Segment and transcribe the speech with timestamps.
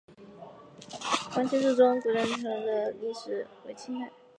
[1.29, 4.11] 黄氏宗祠古建群的历史年代为清代。